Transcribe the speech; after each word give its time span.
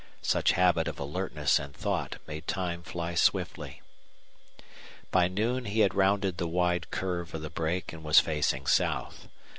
Such 0.23 0.53
habit 0.53 0.87
of 0.87 0.97
alertness 0.99 1.59
and 1.59 1.75
thought 1.75 2.17
made 2.25 2.47
time 2.47 2.81
fly 2.81 3.13
swiftly. 3.13 3.83
By 5.11 5.27
noon 5.27 5.65
he 5.65 5.81
had 5.81 5.93
rounded 5.93 6.39
the 6.39 6.47
wide 6.47 6.89
curve 6.89 7.35
of 7.35 7.43
the 7.43 7.51
brake 7.51 7.93
and 7.93 8.03
was 8.03 8.19
facing 8.19 8.65
south. 8.65 9.27